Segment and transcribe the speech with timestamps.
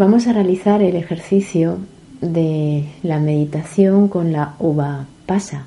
[0.00, 1.76] Vamos a realizar el ejercicio
[2.22, 5.66] de la meditación con la uva pasa.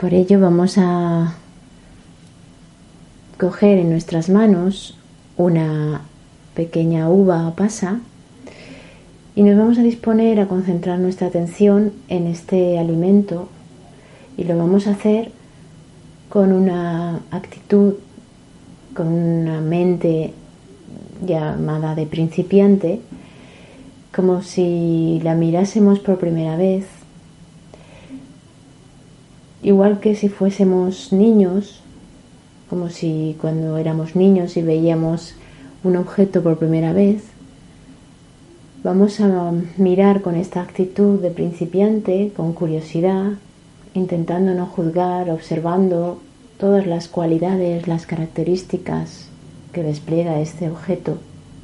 [0.00, 1.34] Por ello vamos a
[3.40, 4.96] coger en nuestras manos
[5.36, 6.02] una
[6.54, 7.98] pequeña uva pasa
[9.34, 13.48] y nos vamos a disponer a concentrar nuestra atención en este alimento
[14.36, 15.32] y lo vamos a hacer
[16.28, 17.94] con una actitud,
[18.94, 20.34] con una mente
[21.24, 23.00] llamada de principiante,
[24.14, 26.86] como si la mirásemos por primera vez,
[29.62, 31.80] igual que si fuésemos niños,
[32.68, 35.34] como si cuando éramos niños y veíamos
[35.84, 37.22] un objeto por primera vez,
[38.82, 43.32] vamos a mirar con esta actitud de principiante, con curiosidad,
[43.94, 46.20] intentando no juzgar, observando
[46.58, 49.29] todas las cualidades, las características
[49.72, 51.18] que despliega este objeto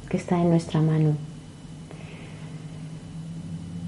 [0.09, 1.13] que está en nuestra mano.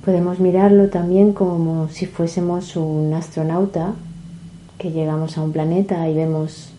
[0.04, 3.94] Podemos mirarlo también como si fuésemos un astronauta
[4.78, 6.72] que llegamos a un planeta y vemos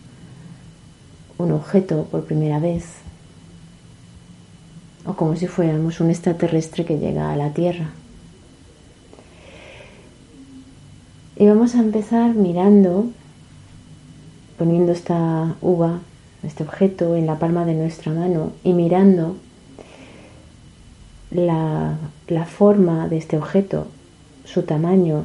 [1.37, 2.85] un objeto por primera vez.
[5.05, 7.91] O como si fuéramos un extraterrestre que llega a la Tierra.
[11.35, 13.05] Y vamos a empezar mirando,
[14.57, 15.99] poniendo esta uva,
[16.43, 19.37] este objeto en la palma de nuestra mano y mirando
[21.29, 21.97] la,
[22.27, 23.87] la forma de este objeto,
[24.45, 25.23] su tamaño,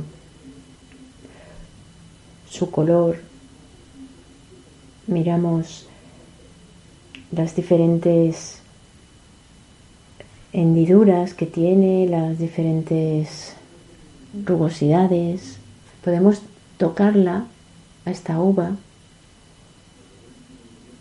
[2.49, 3.19] su color,
[5.07, 5.87] miramos
[7.33, 8.61] las diferentes
[10.53, 13.55] hendiduras que tiene, las diferentes
[14.45, 15.59] rugosidades.
[16.05, 16.41] Podemos
[16.79, 17.47] tocarla
[18.05, 18.77] a esta uva.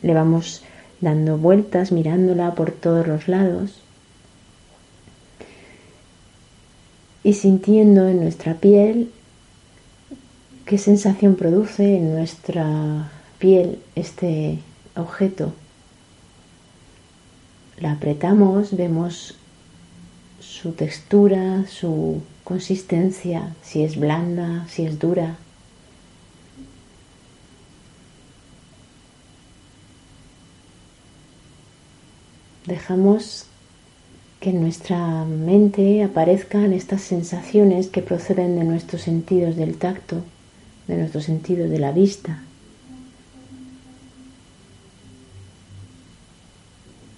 [0.05, 0.61] Le vamos
[1.01, 3.81] dando vueltas, mirándola por todos los lados
[7.23, 9.09] y sintiendo en nuestra piel
[10.67, 14.59] qué sensación produce en nuestra piel este
[14.95, 15.53] objeto.
[17.79, 19.35] La apretamos, vemos
[20.39, 25.37] su textura, su consistencia, si es blanda, si es dura.
[32.65, 33.45] Dejamos
[34.39, 40.23] que en nuestra mente aparezcan estas sensaciones que proceden de nuestros sentidos del tacto,
[40.87, 42.41] de nuestro sentido de la vista.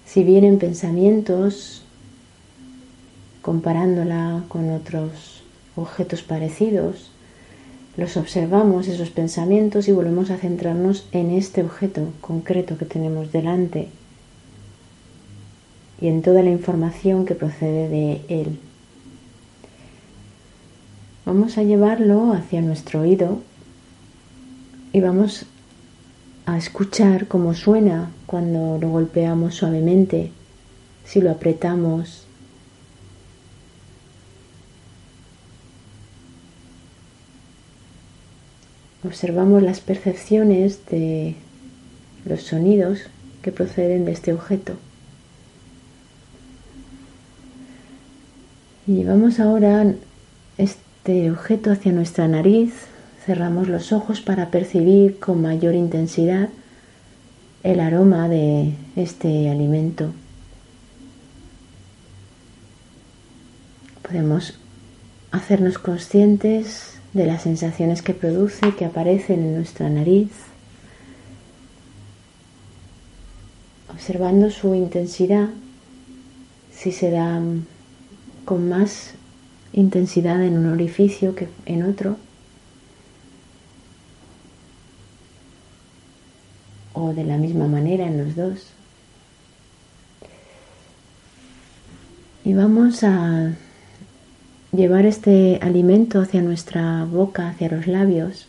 [0.06, 1.82] Si vienen pensamientos
[3.40, 5.42] comparándola con otros
[5.76, 7.10] objetos parecidos,
[7.96, 13.88] los observamos esos pensamientos y volvemos a centrarnos en este objeto concreto que tenemos delante
[16.00, 18.58] y en toda la información que procede de él.
[21.24, 23.40] Vamos a llevarlo hacia nuestro oído
[24.92, 25.44] y vamos
[26.46, 30.32] a escuchar cómo suena cuando lo golpeamos suavemente,
[31.04, 32.24] si lo apretamos.
[39.04, 41.34] Observamos las percepciones de
[42.24, 43.00] los sonidos
[43.42, 44.74] que proceden de este objeto.
[48.94, 49.94] Llevamos ahora
[50.56, 52.72] este objeto hacia nuestra nariz,
[53.24, 56.48] cerramos los ojos para percibir con mayor intensidad
[57.62, 60.12] el aroma de este alimento.
[64.02, 64.58] Podemos
[65.32, 70.30] hacernos conscientes de las sensaciones que produce, que aparecen en nuestra nariz,
[73.90, 75.48] observando su intensidad,
[76.72, 77.38] si se da
[78.48, 79.10] con más
[79.74, 82.16] intensidad en un orificio que en otro.
[86.94, 88.68] O de la misma manera en los dos.
[92.42, 93.52] Y vamos a
[94.72, 98.46] llevar este alimento hacia nuestra boca, hacia los labios,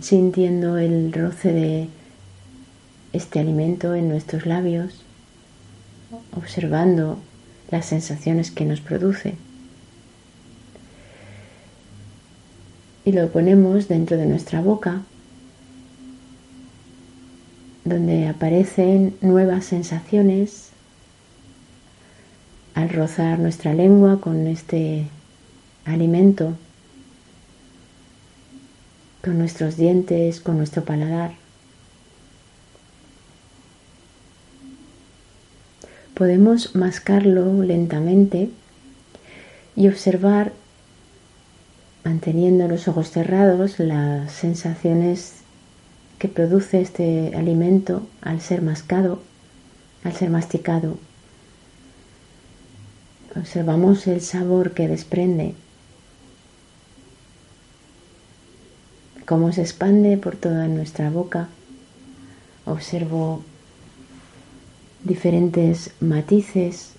[0.00, 1.88] sintiendo el roce de
[3.12, 5.04] este alimento en nuestros labios,
[6.36, 7.20] observando
[7.70, 9.34] las sensaciones que nos produce.
[13.04, 15.02] Y lo ponemos dentro de nuestra boca,
[17.84, 20.70] donde aparecen nuevas sensaciones
[22.74, 25.06] al rozar nuestra lengua con este
[25.84, 26.56] alimento,
[29.22, 31.45] con nuestros dientes, con nuestro paladar.
[36.16, 38.48] Podemos mascarlo lentamente
[39.76, 40.54] y observar,
[42.04, 45.34] manteniendo los ojos cerrados, las sensaciones
[46.18, 49.20] que produce este alimento al ser mascado,
[50.04, 50.96] al ser masticado.
[53.38, 55.54] Observamos el sabor que desprende,
[59.26, 61.48] cómo se expande por toda nuestra boca.
[62.64, 63.42] Observo
[65.06, 66.92] diferentes matices.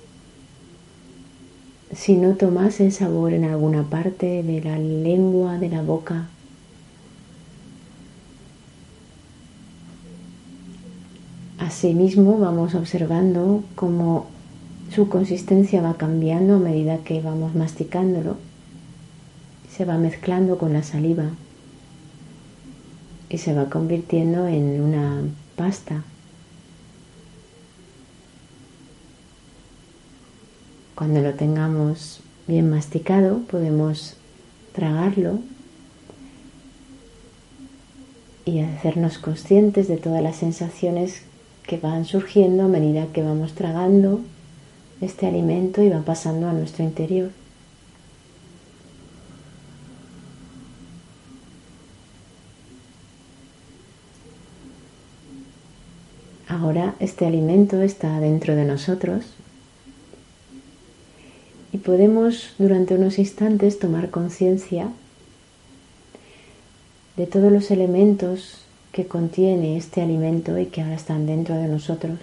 [1.92, 6.28] Si noto más el sabor en alguna parte de la lengua, de la boca,
[11.68, 14.28] Asimismo vamos observando cómo
[14.94, 18.38] su consistencia va cambiando a medida que vamos masticándolo.
[19.70, 21.26] Se va mezclando con la saliva
[23.30, 25.24] y se va convirtiendo en una
[25.58, 26.04] pasta.
[30.98, 34.16] Cuando lo tengamos bien masticado podemos
[34.74, 35.38] tragarlo
[38.46, 41.22] y hacernos conscientes de todas las sensaciones
[41.68, 44.22] que van surgiendo a medida que vamos tragando
[45.00, 47.30] este alimento y va pasando a nuestro interior.
[56.48, 59.36] Ahora este alimento está dentro de nosotros
[61.88, 64.90] podemos durante unos instantes tomar conciencia
[67.16, 72.20] de todos los elementos que contiene este alimento y que ahora están dentro de nosotros.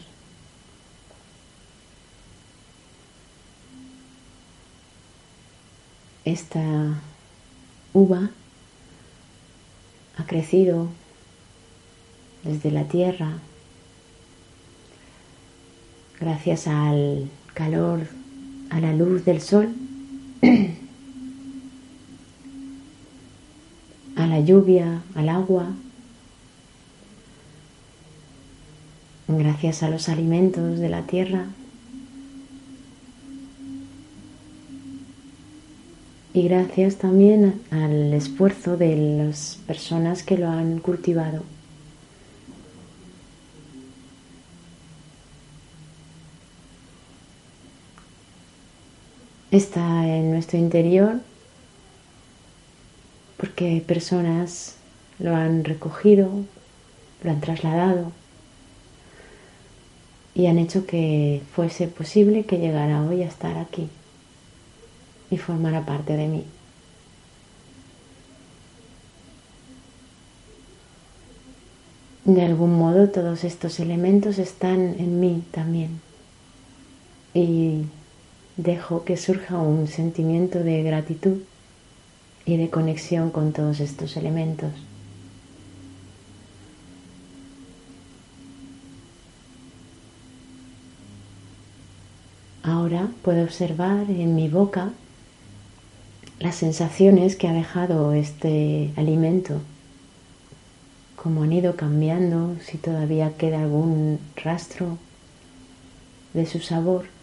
[6.27, 7.01] Esta
[7.95, 8.33] uva
[10.19, 10.89] ha crecido
[12.43, 13.39] desde la tierra
[16.21, 18.24] gracias al calor,
[18.75, 19.73] a la luz del sol,
[24.17, 25.69] a la lluvia, al agua,
[29.29, 31.47] gracias a los alimentos de la tierra
[36.33, 41.54] y gracias también al esfuerzo de las personas que lo han cultivado.
[49.55, 51.21] Está en nuestro interior
[53.37, 54.75] porque personas
[55.21, 56.29] lo han recogido,
[57.23, 58.11] lo han trasladado
[60.35, 63.87] y han hecho que fuese posible que llegara hoy a estar aquí
[65.31, 66.45] y formara parte de mí.
[72.25, 76.01] De algún modo todos estos elementos están en mí también
[77.35, 77.85] y
[78.57, 81.39] dejo que surja un sentimiento de gratitud
[82.47, 84.71] y de conexión con todos estos elementos.
[92.63, 94.91] Ahora puedo observar en mi boca
[96.39, 99.61] las sensaciones que ha dejado este alimento,
[101.17, 104.99] cómo han ido cambiando, si todavía queda algún rastro
[106.33, 107.14] de su sabor,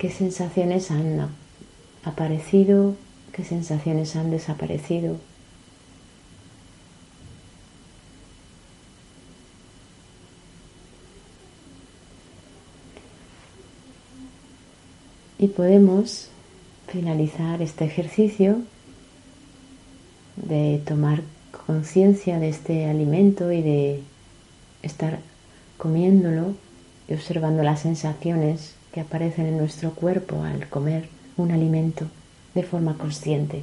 [0.00, 1.28] qué sensaciones han
[2.04, 2.96] aparecido,
[3.34, 5.18] qué sensaciones han desaparecido.
[15.38, 16.28] Y podemos
[16.88, 18.62] finalizar este ejercicio
[20.36, 21.22] de tomar
[21.66, 24.00] conciencia de este alimento y de
[24.82, 25.18] estar
[25.76, 26.54] comiéndolo
[27.10, 32.06] y observando las sensaciones que aparecen en nuestro cuerpo al comer un alimento
[32.54, 33.62] de forma consciente.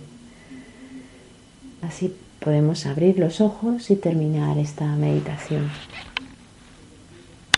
[1.81, 5.69] Así podemos abrir los ojos y terminar esta meditación.